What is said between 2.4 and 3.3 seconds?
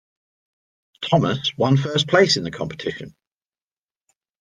the competition.